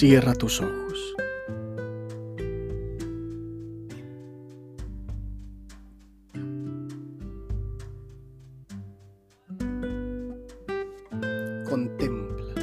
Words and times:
Cierra 0.00 0.32
tus 0.32 0.62
ojos. 0.62 1.14
Contempla. 11.68 12.54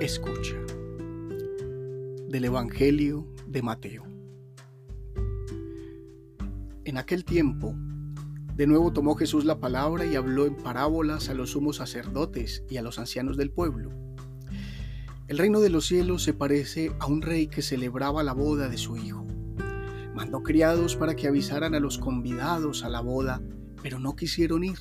Escucha. 0.00 0.56
Del 2.30 2.46
Evangelio 2.46 3.26
de 3.46 3.60
Mateo. 3.60 4.04
En 6.86 6.96
aquel 6.96 7.26
tiempo, 7.26 7.74
de 8.58 8.66
nuevo 8.66 8.92
tomó 8.92 9.14
Jesús 9.14 9.44
la 9.44 9.60
palabra 9.60 10.04
y 10.04 10.16
habló 10.16 10.44
en 10.44 10.56
parábolas 10.56 11.28
a 11.28 11.34
los 11.34 11.50
sumos 11.50 11.76
sacerdotes 11.76 12.64
y 12.68 12.76
a 12.76 12.82
los 12.82 12.98
ancianos 12.98 13.36
del 13.36 13.52
pueblo. 13.52 13.92
El 15.28 15.38
reino 15.38 15.60
de 15.60 15.70
los 15.70 15.86
cielos 15.86 16.24
se 16.24 16.34
parece 16.34 16.90
a 16.98 17.06
un 17.06 17.22
rey 17.22 17.46
que 17.46 17.62
celebraba 17.62 18.24
la 18.24 18.32
boda 18.32 18.68
de 18.68 18.76
su 18.76 18.96
hijo. 18.96 19.24
Mandó 20.12 20.42
criados 20.42 20.96
para 20.96 21.14
que 21.14 21.28
avisaran 21.28 21.76
a 21.76 21.78
los 21.78 21.98
convidados 21.98 22.82
a 22.82 22.88
la 22.88 23.00
boda, 23.00 23.40
pero 23.80 24.00
no 24.00 24.16
quisieron 24.16 24.64
ir. 24.64 24.78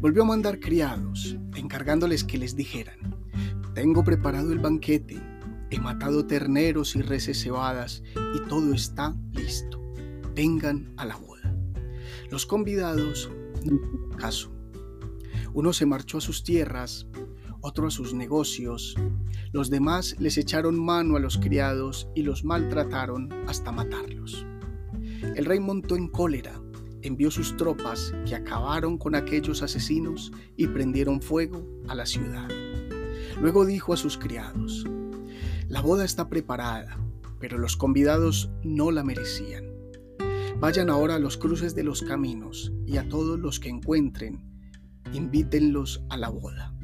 Volvió 0.00 0.22
a 0.24 0.26
mandar 0.26 0.58
criados, 0.58 1.36
encargándoles 1.54 2.24
que 2.24 2.38
les 2.38 2.56
dijeran, 2.56 2.98
Tengo 3.76 4.02
preparado 4.02 4.50
el 4.50 4.58
banquete, 4.58 5.22
he 5.70 5.78
matado 5.78 6.26
terneros 6.26 6.96
y 6.96 7.02
reses 7.02 7.40
cebadas, 7.40 8.02
y 8.34 8.48
todo 8.48 8.74
está 8.74 9.14
listo. 9.32 9.80
Vengan 10.34 10.92
a 10.96 11.04
la 11.04 11.16
boda. 11.18 11.33
Los 12.30 12.46
convidados 12.46 13.30
no 13.64 14.16
caso. 14.16 14.50
Uno 15.52 15.72
se 15.72 15.86
marchó 15.86 16.18
a 16.18 16.20
sus 16.20 16.42
tierras, 16.42 17.06
otro 17.60 17.86
a 17.86 17.90
sus 17.90 18.12
negocios. 18.12 18.94
Los 19.52 19.70
demás 19.70 20.16
les 20.18 20.36
echaron 20.36 20.78
mano 20.78 21.16
a 21.16 21.20
los 21.20 21.38
criados 21.38 22.08
y 22.14 22.22
los 22.22 22.44
maltrataron 22.44 23.30
hasta 23.46 23.72
matarlos. 23.72 24.44
El 25.36 25.44
rey 25.44 25.60
montó 25.60 25.96
en 25.96 26.08
cólera, 26.08 26.60
envió 27.02 27.30
sus 27.30 27.56
tropas 27.56 28.12
que 28.26 28.34
acabaron 28.34 28.98
con 28.98 29.14
aquellos 29.14 29.62
asesinos 29.62 30.32
y 30.56 30.66
prendieron 30.66 31.22
fuego 31.22 31.66
a 31.88 31.94
la 31.94 32.06
ciudad. 32.06 32.48
Luego 33.40 33.64
dijo 33.64 33.92
a 33.92 33.96
sus 33.96 34.18
criados, 34.18 34.84
la 35.68 35.80
boda 35.80 36.04
está 36.04 36.28
preparada, 36.28 36.98
pero 37.40 37.58
los 37.58 37.76
convidados 37.76 38.50
no 38.62 38.90
la 38.90 39.04
merecían. 39.04 39.73
Vayan 40.64 40.88
ahora 40.88 41.16
a 41.16 41.18
los 41.18 41.36
cruces 41.36 41.74
de 41.74 41.84
los 41.84 42.00
caminos 42.00 42.72
y 42.86 42.96
a 42.96 43.06
todos 43.06 43.38
los 43.38 43.60
que 43.60 43.68
encuentren, 43.68 44.42
invítenlos 45.12 46.02
a 46.08 46.16
la 46.16 46.30
boda. 46.30 46.74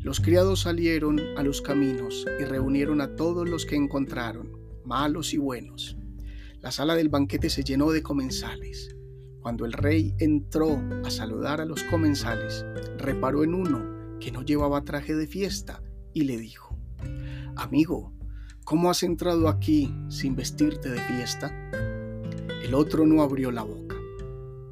Los 0.00 0.20
criados 0.20 0.60
salieron 0.60 1.18
a 1.38 1.42
los 1.42 1.62
caminos 1.62 2.26
y 2.38 2.44
reunieron 2.44 3.00
a 3.00 3.16
todos 3.16 3.48
los 3.48 3.64
que 3.64 3.76
encontraron, 3.76 4.52
malos 4.84 5.32
y 5.32 5.38
buenos. 5.38 5.96
La 6.60 6.70
sala 6.70 6.96
del 6.96 7.08
banquete 7.08 7.48
se 7.48 7.64
llenó 7.64 7.92
de 7.92 8.02
comensales. 8.02 8.94
Cuando 9.40 9.64
el 9.64 9.72
rey 9.72 10.14
entró 10.18 10.78
a 11.02 11.08
saludar 11.08 11.62
a 11.62 11.64
los 11.64 11.84
comensales, 11.84 12.66
reparó 12.98 13.42
en 13.42 13.54
uno 13.54 14.18
que 14.20 14.32
no 14.32 14.42
llevaba 14.42 14.84
traje 14.84 15.14
de 15.14 15.26
fiesta 15.26 15.82
y 16.12 16.24
le 16.24 16.36
dijo, 16.36 16.76
Amigo, 17.56 18.12
¿cómo 18.64 18.90
has 18.90 19.02
entrado 19.02 19.48
aquí 19.48 19.94
sin 20.10 20.36
vestirte 20.36 20.90
de 20.90 21.00
fiesta? 21.00 21.67
El 22.68 22.74
otro 22.74 23.06
no 23.06 23.22
abrió 23.22 23.50
la 23.50 23.62
boca. 23.62 23.96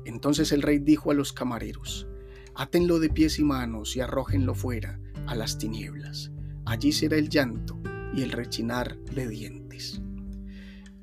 Entonces 0.04 0.52
el 0.52 0.60
rey 0.60 0.78
dijo 0.78 1.10
a 1.10 1.14
los 1.14 1.32
camareros, 1.32 2.06
Átenlo 2.54 2.98
de 2.98 3.08
pies 3.08 3.38
y 3.38 3.42
manos 3.42 3.96
y 3.96 4.00
arrójenlo 4.00 4.54
fuera, 4.54 5.00
a 5.26 5.34
las 5.34 5.56
tinieblas. 5.56 6.30
Allí 6.66 6.92
será 6.92 7.16
el 7.16 7.30
llanto 7.30 7.80
y 8.14 8.20
el 8.20 8.32
rechinar 8.32 8.98
de 8.98 9.26
dientes. 9.28 10.02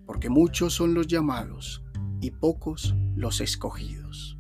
Porque 0.06 0.30
muchos 0.30 0.76
son 0.76 0.94
los 0.94 1.08
llamados 1.08 1.84
y 2.22 2.30
pocos 2.30 2.94
los 3.16 3.42
escogidos. 3.42 4.38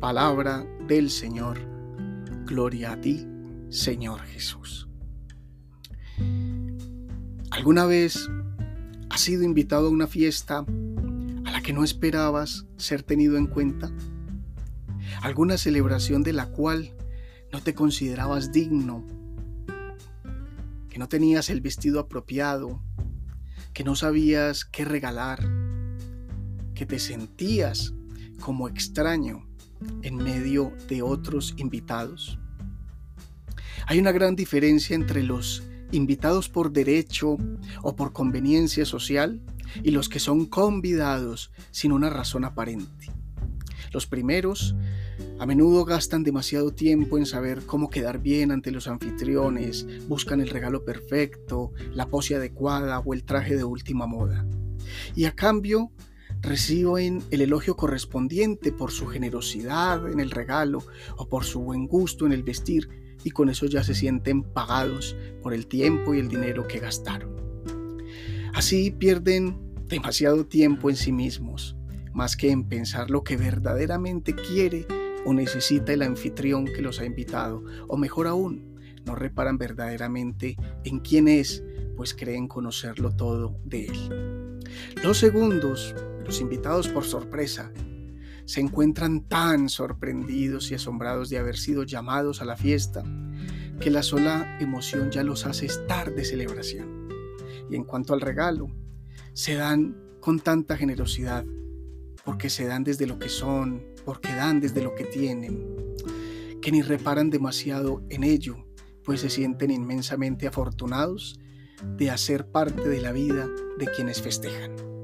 Palabra 0.00 0.66
del 0.86 1.08
Señor. 1.08 1.60
Gloria 2.44 2.92
a 2.92 3.00
ti, 3.00 3.26
Señor 3.70 4.20
Jesús. 4.20 4.86
¿Alguna 7.50 7.86
vez 7.86 8.28
¿Has 9.18 9.24
sido 9.24 9.42
invitado 9.42 9.88
a 9.88 9.90
una 9.90 10.06
fiesta 10.06 10.64
a 11.44 11.50
la 11.50 11.60
que 11.60 11.72
no 11.72 11.82
esperabas 11.82 12.66
ser 12.76 13.02
tenido 13.02 13.36
en 13.36 13.48
cuenta? 13.48 13.90
¿Alguna 15.22 15.58
celebración 15.58 16.22
de 16.22 16.32
la 16.32 16.46
cual 16.46 16.94
no 17.52 17.60
te 17.60 17.74
considerabas 17.74 18.52
digno? 18.52 19.04
¿Que 20.88 21.00
no 21.00 21.08
tenías 21.08 21.50
el 21.50 21.60
vestido 21.60 21.98
apropiado? 21.98 22.80
¿Que 23.72 23.82
no 23.82 23.96
sabías 23.96 24.64
qué 24.64 24.84
regalar? 24.84 25.40
¿Que 26.76 26.86
te 26.86 27.00
sentías 27.00 27.94
como 28.38 28.68
extraño 28.68 29.48
en 30.02 30.14
medio 30.14 30.72
de 30.88 31.02
otros 31.02 31.54
invitados? 31.56 32.38
Hay 33.88 33.98
una 33.98 34.12
gran 34.12 34.36
diferencia 34.36 34.94
entre 34.94 35.24
los 35.24 35.67
invitados 35.92 36.48
por 36.48 36.72
derecho 36.72 37.36
o 37.82 37.96
por 37.96 38.12
conveniencia 38.12 38.84
social 38.84 39.40
y 39.82 39.90
los 39.90 40.08
que 40.08 40.18
son 40.18 40.46
convidados 40.46 41.50
sin 41.70 41.92
una 41.92 42.10
razón 42.10 42.44
aparente. 42.44 43.10
Los 43.92 44.06
primeros 44.06 44.74
a 45.38 45.46
menudo 45.46 45.84
gastan 45.84 46.24
demasiado 46.24 46.72
tiempo 46.72 47.16
en 47.16 47.26
saber 47.26 47.64
cómo 47.64 47.90
quedar 47.90 48.20
bien 48.20 48.50
ante 48.50 48.70
los 48.70 48.88
anfitriones, 48.88 49.86
buscan 50.08 50.40
el 50.40 50.48
regalo 50.48 50.84
perfecto, 50.84 51.72
la 51.92 52.06
pose 52.06 52.34
adecuada 52.34 52.98
o 53.00 53.14
el 53.14 53.24
traje 53.24 53.56
de 53.56 53.64
última 53.64 54.06
moda. 54.06 54.44
Y 55.14 55.24
a 55.24 55.32
cambio 55.32 55.92
reciben 56.40 57.22
el 57.30 57.40
elogio 57.40 57.76
correspondiente 57.76 58.72
por 58.72 58.90
su 58.90 59.06
generosidad 59.06 60.10
en 60.10 60.20
el 60.20 60.30
regalo 60.30 60.84
o 61.16 61.28
por 61.28 61.44
su 61.44 61.60
buen 61.60 61.86
gusto 61.86 62.26
en 62.26 62.32
el 62.32 62.42
vestir 62.42 63.07
y 63.24 63.30
con 63.30 63.48
eso 63.48 63.66
ya 63.66 63.82
se 63.82 63.94
sienten 63.94 64.42
pagados 64.42 65.16
por 65.42 65.54
el 65.54 65.66
tiempo 65.66 66.14
y 66.14 66.18
el 66.18 66.28
dinero 66.28 66.66
que 66.66 66.78
gastaron. 66.78 67.36
Así 68.54 68.90
pierden 68.90 69.58
demasiado 69.86 70.46
tiempo 70.46 70.90
en 70.90 70.96
sí 70.96 71.12
mismos, 71.12 71.76
más 72.12 72.36
que 72.36 72.50
en 72.50 72.64
pensar 72.64 73.10
lo 73.10 73.22
que 73.22 73.36
verdaderamente 73.36 74.34
quiere 74.34 74.86
o 75.24 75.32
necesita 75.32 75.92
el 75.92 76.02
anfitrión 76.02 76.64
que 76.64 76.82
los 76.82 77.00
ha 77.00 77.04
invitado, 77.04 77.62
o 77.88 77.96
mejor 77.96 78.26
aún, 78.26 78.76
no 79.04 79.14
reparan 79.14 79.58
verdaderamente 79.58 80.56
en 80.84 81.00
quién 81.00 81.28
es, 81.28 81.62
pues 81.96 82.14
creen 82.14 82.48
conocerlo 82.48 83.14
todo 83.14 83.58
de 83.64 83.86
él. 83.86 84.58
Los 85.02 85.18
segundos, 85.18 85.94
los 86.24 86.40
invitados 86.40 86.88
por 86.88 87.04
sorpresa, 87.04 87.72
se 88.48 88.62
encuentran 88.62 89.28
tan 89.28 89.68
sorprendidos 89.68 90.70
y 90.70 90.74
asombrados 90.74 91.28
de 91.28 91.36
haber 91.36 91.58
sido 91.58 91.82
llamados 91.82 92.40
a 92.40 92.46
la 92.46 92.56
fiesta 92.56 93.04
que 93.78 93.90
la 93.90 94.02
sola 94.02 94.56
emoción 94.58 95.10
ya 95.10 95.22
los 95.22 95.44
hace 95.44 95.66
estar 95.66 96.14
de 96.14 96.24
celebración. 96.24 97.10
Y 97.68 97.76
en 97.76 97.84
cuanto 97.84 98.14
al 98.14 98.22
regalo, 98.22 98.68
se 99.34 99.56
dan 99.56 99.98
con 100.20 100.40
tanta 100.40 100.78
generosidad, 100.78 101.44
porque 102.24 102.48
se 102.48 102.64
dan 102.64 102.84
desde 102.84 103.06
lo 103.06 103.18
que 103.18 103.28
son, 103.28 103.84
porque 104.06 104.34
dan 104.34 104.60
desde 104.60 104.82
lo 104.82 104.94
que 104.94 105.04
tienen, 105.04 105.94
que 106.62 106.72
ni 106.72 106.80
reparan 106.80 107.28
demasiado 107.28 108.02
en 108.08 108.24
ello, 108.24 108.66
pues 109.04 109.20
se 109.20 109.28
sienten 109.28 109.70
inmensamente 109.70 110.46
afortunados 110.46 111.38
de 111.98 112.10
hacer 112.10 112.50
parte 112.50 112.88
de 112.88 113.02
la 113.02 113.12
vida 113.12 113.46
de 113.78 113.88
quienes 113.94 114.22
festejan. 114.22 114.97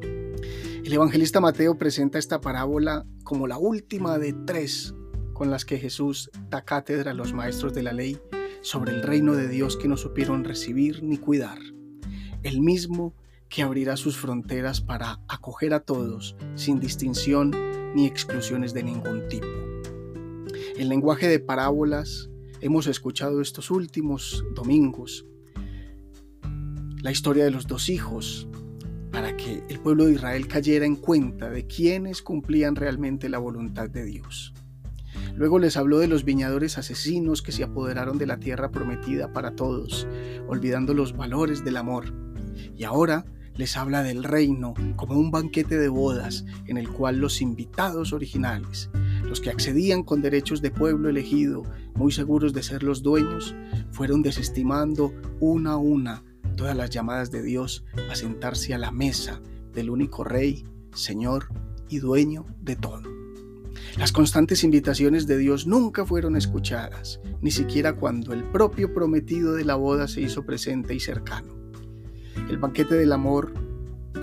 El 0.84 0.92
evangelista 0.92 1.40
Mateo 1.40 1.78
presenta 1.78 2.18
esta 2.18 2.42
parábola 2.42 3.06
como 3.22 3.46
la 3.46 3.56
última 3.56 4.18
de 4.18 4.34
tres 4.34 4.94
con 5.32 5.50
las 5.50 5.64
que 5.64 5.78
Jesús 5.78 6.30
da 6.50 6.62
cátedra 6.62 7.12
a 7.12 7.14
los 7.14 7.32
maestros 7.32 7.72
de 7.72 7.82
la 7.82 7.94
ley 7.94 8.18
sobre 8.60 8.92
el 8.92 9.02
reino 9.02 9.32
de 9.32 9.48
Dios 9.48 9.78
que 9.78 9.88
no 9.88 9.96
supieron 9.96 10.44
recibir 10.44 11.02
ni 11.02 11.16
cuidar. 11.16 11.56
El 12.42 12.60
mismo 12.60 13.14
que 13.48 13.62
abrirá 13.62 13.96
sus 13.96 14.18
fronteras 14.18 14.82
para 14.82 15.20
acoger 15.26 15.72
a 15.72 15.80
todos 15.80 16.36
sin 16.54 16.80
distinción 16.80 17.50
ni 17.94 18.06
exclusiones 18.06 18.74
de 18.74 18.82
ningún 18.82 19.26
tipo. 19.28 19.48
En 20.76 20.90
lenguaje 20.90 21.28
de 21.28 21.40
parábolas 21.40 22.28
hemos 22.60 22.88
escuchado 22.88 23.40
estos 23.40 23.70
últimos 23.70 24.44
domingos 24.54 25.24
la 27.00 27.10
historia 27.10 27.44
de 27.44 27.50
los 27.50 27.66
dos 27.66 27.88
hijos 27.88 28.48
que 29.36 29.62
el 29.68 29.80
pueblo 29.80 30.06
de 30.06 30.14
Israel 30.14 30.46
cayera 30.46 30.86
en 30.86 30.96
cuenta 30.96 31.50
de 31.50 31.66
quienes 31.66 32.22
cumplían 32.22 32.76
realmente 32.76 33.28
la 33.28 33.38
voluntad 33.38 33.88
de 33.88 34.04
Dios. 34.04 34.54
Luego 35.36 35.58
les 35.58 35.76
habló 35.76 35.98
de 35.98 36.08
los 36.08 36.24
viñadores 36.24 36.78
asesinos 36.78 37.42
que 37.42 37.52
se 37.52 37.64
apoderaron 37.64 38.18
de 38.18 38.26
la 38.26 38.38
tierra 38.38 38.70
prometida 38.70 39.32
para 39.32 39.54
todos, 39.56 40.06
olvidando 40.46 40.94
los 40.94 41.16
valores 41.16 41.64
del 41.64 41.76
amor. 41.76 42.12
Y 42.76 42.84
ahora 42.84 43.24
les 43.56 43.76
habla 43.76 44.02
del 44.02 44.24
reino 44.24 44.74
como 44.96 45.14
un 45.14 45.30
banquete 45.30 45.78
de 45.78 45.88
bodas 45.88 46.44
en 46.66 46.76
el 46.76 46.88
cual 46.88 47.18
los 47.18 47.40
invitados 47.40 48.12
originales, 48.12 48.90
los 49.24 49.40
que 49.40 49.50
accedían 49.50 50.02
con 50.02 50.22
derechos 50.22 50.60
de 50.60 50.70
pueblo 50.70 51.08
elegido, 51.08 51.62
muy 51.94 52.12
seguros 52.12 52.52
de 52.52 52.62
ser 52.62 52.82
los 52.82 53.02
dueños, 53.02 53.54
fueron 53.90 54.22
desestimando 54.22 55.12
una 55.40 55.72
a 55.72 55.76
una 55.76 56.22
todas 56.54 56.76
las 56.76 56.90
llamadas 56.90 57.30
de 57.30 57.42
Dios 57.42 57.84
a 58.10 58.14
sentarse 58.14 58.74
a 58.74 58.78
la 58.78 58.90
mesa 58.90 59.40
del 59.72 59.90
único 59.90 60.24
Rey, 60.24 60.64
Señor 60.94 61.48
y 61.88 61.98
dueño 61.98 62.46
de 62.60 62.76
todo. 62.76 63.02
Las 63.96 64.12
constantes 64.12 64.64
invitaciones 64.64 65.26
de 65.26 65.38
Dios 65.38 65.66
nunca 65.66 66.04
fueron 66.04 66.36
escuchadas, 66.36 67.20
ni 67.40 67.50
siquiera 67.50 67.94
cuando 67.94 68.32
el 68.32 68.44
propio 68.44 68.92
prometido 68.92 69.54
de 69.54 69.64
la 69.64 69.76
boda 69.76 70.08
se 70.08 70.20
hizo 70.20 70.44
presente 70.44 70.94
y 70.94 71.00
cercano. 71.00 71.54
El 72.48 72.58
banquete 72.58 72.96
del 72.96 73.12
amor 73.12 73.54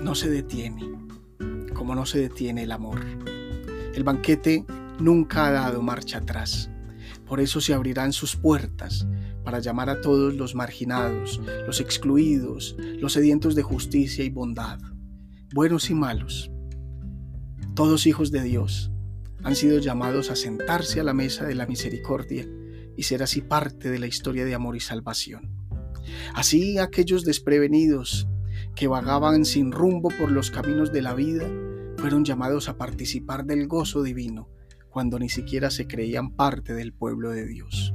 no 0.03 0.15
se 0.15 0.29
detiene, 0.29 0.91
como 1.73 1.95
no 1.95 2.05
se 2.05 2.19
detiene 2.19 2.63
el 2.63 2.71
amor. 2.71 2.99
El 3.93 4.03
banquete 4.03 4.65
nunca 4.99 5.47
ha 5.47 5.51
dado 5.51 5.81
marcha 5.81 6.17
atrás. 6.19 6.69
Por 7.25 7.39
eso 7.39 7.61
se 7.61 7.73
abrirán 7.73 8.11
sus 8.11 8.35
puertas 8.35 9.07
para 9.43 9.59
llamar 9.59 9.89
a 9.89 10.01
todos 10.01 10.33
los 10.35 10.55
marginados, 10.55 11.41
los 11.65 11.79
excluidos, 11.79 12.75
los 12.99 13.13
sedientos 13.13 13.55
de 13.55 13.63
justicia 13.63 14.23
y 14.23 14.29
bondad, 14.29 14.79
buenos 15.53 15.89
y 15.89 15.95
malos, 15.95 16.51
todos 17.73 18.05
hijos 18.05 18.31
de 18.31 18.43
Dios, 18.43 18.91
han 19.43 19.55
sido 19.55 19.79
llamados 19.79 20.29
a 20.29 20.35
sentarse 20.35 20.99
a 20.99 21.03
la 21.03 21.13
mesa 21.13 21.45
de 21.45 21.55
la 21.55 21.65
misericordia 21.65 22.47
y 22.95 23.03
ser 23.03 23.23
así 23.23 23.41
parte 23.41 23.89
de 23.89 23.99
la 23.99 24.07
historia 24.07 24.45
de 24.45 24.53
amor 24.53 24.75
y 24.75 24.79
salvación. 24.79 25.57
Así 26.33 26.77
aquellos 26.77 27.23
desprevenidos 27.23 28.27
que 28.75 28.87
vagaban 28.87 29.45
sin 29.45 29.71
rumbo 29.71 30.09
por 30.19 30.31
los 30.31 30.51
caminos 30.51 30.91
de 30.91 31.01
la 31.01 31.13
vida 31.13 31.49
fueron 31.97 32.25
llamados 32.25 32.69
a 32.69 32.77
participar 32.77 33.45
del 33.45 33.67
gozo 33.67 34.03
divino 34.03 34.49
cuando 34.89 35.19
ni 35.19 35.29
siquiera 35.29 35.71
se 35.71 35.87
creían 35.87 36.31
parte 36.31 36.73
del 36.73 36.93
pueblo 36.93 37.29
de 37.29 37.47
Dios. 37.47 37.93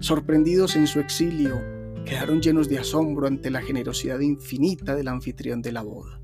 Sorprendidos 0.00 0.76
en 0.76 0.86
su 0.86 1.00
exilio, 1.00 1.60
quedaron 2.04 2.40
llenos 2.40 2.68
de 2.68 2.78
asombro 2.78 3.26
ante 3.26 3.50
la 3.50 3.62
generosidad 3.62 4.20
infinita 4.20 4.94
del 4.94 5.08
anfitrión 5.08 5.62
de 5.62 5.72
la 5.72 5.82
boda. 5.82 6.20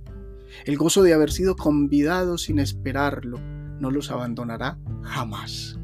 El 0.64 0.76
gozo 0.76 1.02
de 1.02 1.12
haber 1.12 1.30
sido 1.30 1.56
convidados 1.56 2.42
sin 2.42 2.58
esperarlo 2.58 3.40
no 3.80 3.90
los 3.90 4.10
abandonará 4.10 4.78
jamás. 5.02 5.78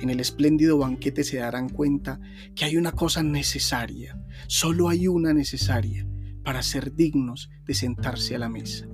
En 0.00 0.10
el 0.10 0.20
espléndido 0.20 0.78
banquete 0.78 1.24
se 1.24 1.38
darán 1.38 1.68
cuenta 1.68 2.20
que 2.54 2.64
hay 2.64 2.76
una 2.76 2.92
cosa 2.92 3.22
necesaria, 3.22 4.18
solo 4.46 4.88
hay 4.88 5.08
una 5.08 5.34
necesaria 5.34 6.06
para 6.42 6.62
ser 6.62 6.94
dignos 6.94 7.50
de 7.66 7.74
sentarse 7.74 8.34
a 8.34 8.38
la 8.38 8.48
mesa, 8.48 8.88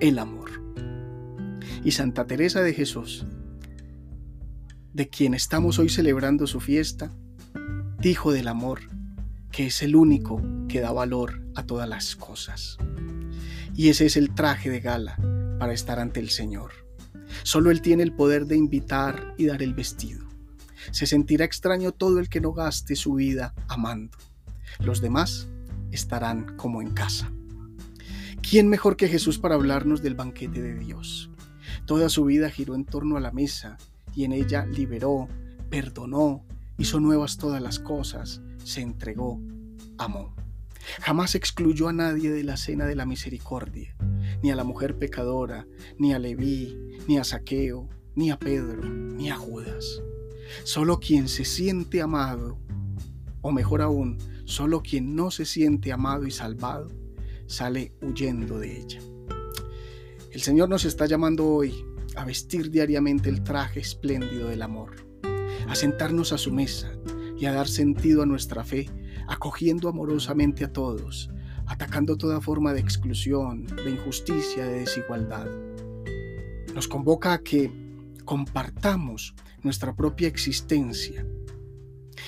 el 0.00 0.18
amor. 0.18 0.50
Y 1.84 1.90
Santa 1.90 2.26
Teresa 2.26 2.62
de 2.62 2.72
Jesús, 2.72 3.26
de 4.92 5.08
quien 5.08 5.34
estamos 5.34 5.78
hoy 5.78 5.88
celebrando 5.88 6.46
su 6.46 6.60
fiesta, 6.60 7.12
dijo 7.98 8.32
del 8.32 8.48
amor 8.48 8.80
que 9.50 9.66
es 9.66 9.82
el 9.82 9.96
único 9.96 10.40
que 10.68 10.80
da 10.80 10.92
valor 10.92 11.42
a 11.56 11.64
todas 11.64 11.88
las 11.88 12.14
cosas. 12.14 12.78
Y 13.74 13.88
ese 13.88 14.06
es 14.06 14.16
el 14.16 14.34
traje 14.34 14.70
de 14.70 14.80
gala 14.80 15.18
para 15.58 15.72
estar 15.72 15.98
ante 15.98 16.20
el 16.20 16.30
Señor. 16.30 16.72
Solo 17.42 17.70
Él 17.70 17.82
tiene 17.82 18.02
el 18.02 18.14
poder 18.14 18.46
de 18.46 18.56
invitar 18.56 19.34
y 19.36 19.46
dar 19.46 19.62
el 19.62 19.74
vestido. 19.74 20.24
Se 20.92 21.06
sentirá 21.06 21.44
extraño 21.44 21.92
todo 21.92 22.20
el 22.20 22.28
que 22.28 22.40
no 22.40 22.52
gaste 22.52 22.94
su 22.94 23.14
vida 23.14 23.54
amando. 23.68 24.16
Los 24.78 25.00
demás 25.00 25.48
estarán 25.90 26.56
como 26.56 26.80
en 26.80 26.90
casa. 26.90 27.32
¿Quién 28.48 28.68
mejor 28.68 28.96
que 28.96 29.08
Jesús 29.08 29.38
para 29.38 29.56
hablarnos 29.56 30.02
del 30.02 30.14
banquete 30.14 30.62
de 30.62 30.78
Dios? 30.78 31.30
Toda 31.84 32.08
su 32.08 32.24
vida 32.24 32.48
giró 32.50 32.74
en 32.74 32.84
torno 32.84 33.16
a 33.16 33.20
la 33.20 33.32
mesa 33.32 33.76
y 34.14 34.24
en 34.24 34.32
ella 34.32 34.66
liberó, 34.66 35.28
perdonó, 35.68 36.44
hizo 36.78 37.00
nuevas 37.00 37.36
todas 37.36 37.60
las 37.60 37.78
cosas, 37.78 38.40
se 38.64 38.80
entregó, 38.80 39.40
amó. 39.98 40.34
Jamás 41.00 41.34
excluyó 41.34 41.88
a 41.88 41.92
nadie 41.92 42.30
de 42.30 42.44
la 42.44 42.56
cena 42.56 42.86
de 42.86 42.94
la 42.94 43.04
misericordia, 43.04 43.94
ni 44.42 44.50
a 44.50 44.56
la 44.56 44.64
mujer 44.64 44.96
pecadora, 44.96 45.66
ni 45.98 46.14
a 46.14 46.18
Leví, 46.18 46.78
ni 47.06 47.18
a 47.18 47.24
Saqueo, 47.24 47.88
ni 48.14 48.30
a 48.30 48.38
Pedro, 48.38 48.88
ni 48.88 49.28
a 49.28 49.36
Judas. 49.36 50.00
Solo 50.64 50.98
quien 50.98 51.28
se 51.28 51.44
siente 51.44 52.00
amado, 52.00 52.58
o 53.42 53.52
mejor 53.52 53.82
aún, 53.82 54.18
solo 54.44 54.82
quien 54.82 55.14
no 55.14 55.30
se 55.30 55.44
siente 55.44 55.92
amado 55.92 56.26
y 56.26 56.30
salvado, 56.30 56.88
sale 57.46 57.92
huyendo 58.00 58.58
de 58.58 58.80
ella. 58.80 59.00
El 60.30 60.40
Señor 60.40 60.68
nos 60.68 60.84
está 60.84 61.06
llamando 61.06 61.46
hoy 61.46 61.84
a 62.16 62.24
vestir 62.24 62.70
diariamente 62.70 63.28
el 63.28 63.42
traje 63.42 63.80
espléndido 63.80 64.48
del 64.48 64.62
amor, 64.62 65.07
a 65.68 65.74
sentarnos 65.74 66.32
a 66.32 66.38
su 66.38 66.52
mesa 66.52 66.92
y 67.38 67.46
a 67.46 67.52
dar 67.52 67.68
sentido 67.68 68.22
a 68.22 68.26
nuestra 68.26 68.64
fe, 68.64 68.88
acogiendo 69.28 69.88
amorosamente 69.88 70.64
a 70.64 70.72
todos, 70.72 71.30
atacando 71.66 72.16
toda 72.16 72.40
forma 72.40 72.72
de 72.72 72.80
exclusión, 72.80 73.64
de 73.64 73.90
injusticia, 73.90 74.64
de 74.64 74.80
desigualdad. 74.80 75.46
Nos 76.74 76.88
convoca 76.88 77.34
a 77.34 77.38
que 77.38 77.70
compartamos 78.24 79.34
nuestra 79.62 79.94
propia 79.94 80.28
existencia 80.28 81.26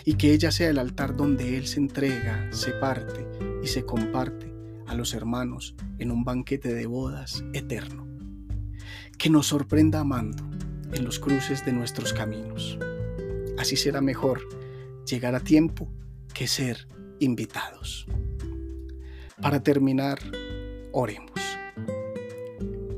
y 0.05 0.15
que 0.15 0.33
ella 0.33 0.51
sea 0.51 0.71
el 0.71 0.79
altar 0.79 1.17
donde 1.17 1.57
Él 1.57 1.67
se 1.67 1.81
entrega, 1.81 2.49
se 2.53 2.73
parte 2.73 3.27
y 3.63 3.67
se 3.67 3.85
comparte 3.85 4.53
a 4.87 4.95
los 4.95 5.15
hermanos 5.15 5.75
en 5.99 6.11
un 6.11 6.25
banquete 6.25 6.75
de 6.75 6.87
bodas 6.87 7.45
eterno. 7.53 8.07
Que 9.19 9.31
nos 9.31 9.49
sorprenda 9.49 10.01
amando 10.01 10.43
en 10.93 11.05
los 11.05 11.19
cruces 11.19 11.65
de 11.65 11.73
nuestros 11.73 12.13
caminos. 12.13 12.79
Así 13.61 13.77
será 13.77 14.01
mejor 14.01 14.41
llegar 15.05 15.35
a 15.35 15.41
tiempo 15.41 15.87
que 16.33 16.47
ser 16.47 16.89
invitados. 17.19 18.07
Para 19.43 19.63
terminar, 19.63 20.19
oremos. 20.93 21.39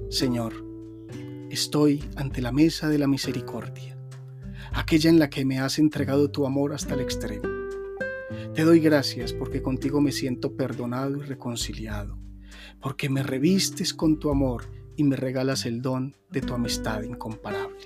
Señor, 0.09 0.55
estoy 1.51 2.05
ante 2.15 2.41
la 2.41 2.53
mesa 2.53 2.89
de 2.89 2.99
la 2.99 3.09
misericordia, 3.09 3.99
aquella 4.73 5.11
en 5.11 5.19
la 5.19 5.29
que 5.31 5.45
me 5.45 5.59
has 5.59 5.81
entregado 5.81 6.31
tu 6.31 6.47
amor 6.47 6.75
hasta 6.75 6.95
el 6.95 7.01
extremo. 7.01 7.49
Te 8.55 8.63
doy 8.63 8.79
gracias 8.79 9.33
porque 9.33 9.63
contigo 9.63 10.01
me 10.01 10.13
siento 10.13 10.55
perdonado 10.55 11.17
y 11.17 11.23
reconciliado, 11.23 12.21
porque 12.81 13.09
me 13.09 13.25
revistes 13.25 13.93
con 13.93 14.21
tu 14.21 14.31
amor 14.31 14.67
y 14.95 15.03
me 15.03 15.17
regalas 15.17 15.67
el 15.67 15.83
don 15.83 16.15
de 16.31 16.41
tu 16.41 16.55
amistad 16.55 17.03
incomparable. 17.03 17.81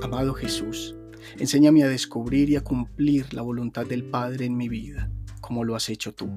Amado 0.00 0.32
Jesús, 0.32 0.97
enséñame 1.36 1.82
a 1.84 1.88
descubrir 1.88 2.50
y 2.50 2.56
a 2.56 2.64
cumplir 2.64 3.34
la 3.34 3.42
voluntad 3.42 3.86
del 3.86 4.04
Padre 4.04 4.46
en 4.46 4.56
mi 4.56 4.68
vida, 4.68 5.10
como 5.40 5.64
lo 5.64 5.76
has 5.76 5.88
hecho 5.88 6.14
tú 6.14 6.30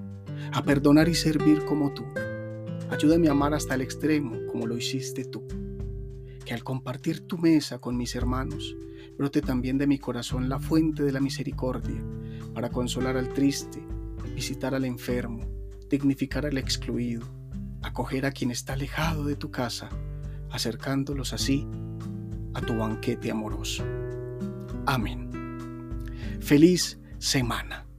a 0.54 0.64
perdonar 0.64 1.08
y 1.08 1.16
servir 1.16 1.66
como 1.66 1.94
tú. 1.94 2.04
Ayúdame 2.90 3.28
a 3.28 3.32
amar 3.32 3.54
hasta 3.54 3.76
el 3.76 3.82
extremo 3.82 4.38
como 4.52 4.68
lo 4.68 4.78
hiciste 4.78 5.24
tú. 5.26 5.48
Que 6.46 6.54
al 6.54 6.64
compartir 6.64 7.22
tu 7.28 7.38
mesa 7.38 7.80
con 7.80 7.96
mis 7.96 8.16
hermanos, 8.16 8.76
brote 9.18 9.42
también 9.42 9.78
de 9.78 9.88
mi 9.88 9.98
corazón 9.98 10.50
la 10.50 10.60
fuente 10.60 11.04
de 11.04 11.12
la 11.12 11.20
misericordia 11.20 12.04
para 12.54 12.70
consolar 12.70 13.16
al 13.16 13.34
triste, 13.34 13.82
visitar 14.36 14.76
al 14.76 14.86
enfermo, 14.86 15.48
dignificar 15.90 16.46
al 16.46 16.58
excluido, 16.58 17.26
acoger 17.82 18.26
a 18.26 18.32
quien 18.32 18.52
está 18.52 18.74
alejado 18.74 19.24
de 19.26 19.36
tu 19.36 19.52
casa, 19.52 19.90
acercándolos 20.50 21.34
así 21.34 21.68
a 22.54 22.62
tu 22.62 22.76
banquete 22.76 23.32
amoroso. 23.32 23.86
Amén. 24.86 25.30
Feliz 26.42 27.00
semana. 27.20 27.91